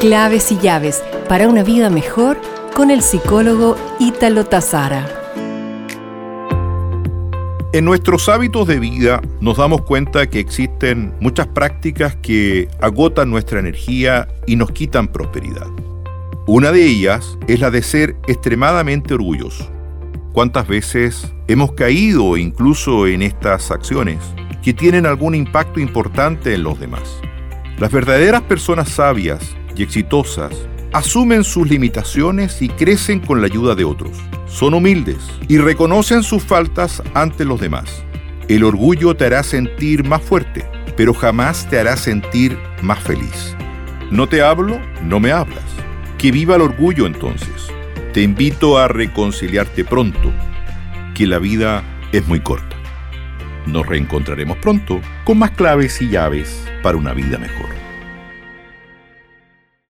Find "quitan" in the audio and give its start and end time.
14.70-15.06